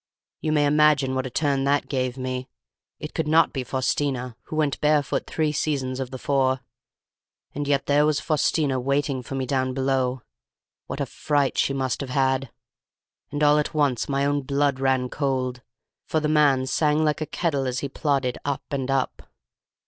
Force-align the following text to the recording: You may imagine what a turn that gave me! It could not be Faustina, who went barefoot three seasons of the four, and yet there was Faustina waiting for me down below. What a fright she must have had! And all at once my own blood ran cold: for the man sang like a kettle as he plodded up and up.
You 0.39 0.51
may 0.51 0.65
imagine 0.65 1.13
what 1.13 1.27
a 1.27 1.29
turn 1.29 1.63
that 1.65 1.87
gave 1.87 2.17
me! 2.17 2.49
It 2.97 3.13
could 3.13 3.27
not 3.27 3.53
be 3.53 3.63
Faustina, 3.63 4.35
who 4.45 4.55
went 4.55 4.81
barefoot 4.81 5.27
three 5.27 5.51
seasons 5.51 5.99
of 5.99 6.09
the 6.09 6.17
four, 6.17 6.61
and 7.53 7.67
yet 7.67 7.85
there 7.85 8.03
was 8.03 8.19
Faustina 8.19 8.79
waiting 8.79 9.21
for 9.21 9.35
me 9.35 9.45
down 9.45 9.75
below. 9.75 10.23
What 10.87 11.01
a 11.01 11.05
fright 11.05 11.55
she 11.55 11.73
must 11.75 12.01
have 12.01 12.09
had! 12.09 12.49
And 13.31 13.43
all 13.43 13.59
at 13.59 13.75
once 13.75 14.09
my 14.09 14.25
own 14.25 14.41
blood 14.41 14.79
ran 14.79 15.07
cold: 15.07 15.61
for 16.07 16.19
the 16.19 16.27
man 16.27 16.65
sang 16.65 17.05
like 17.05 17.21
a 17.21 17.27
kettle 17.27 17.67
as 17.67 17.81
he 17.81 17.87
plodded 17.87 18.39
up 18.43 18.63
and 18.71 18.89
up. 18.89 19.29